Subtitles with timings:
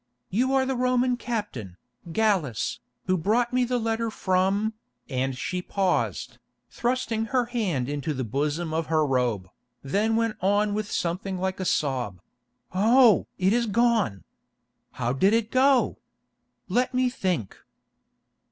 [0.31, 1.77] You are the Roman captain,
[2.11, 4.73] Gallus, who brought me the letter from——"
[5.07, 6.39] and she paused,
[6.71, 9.47] thrusting her hand into the bosom of her robe,
[9.83, 12.19] then went on with something like a sob:
[12.73, 13.27] "Oh!
[13.37, 14.23] it is gone.
[14.93, 15.99] How did it go?
[16.67, 17.59] Let me think."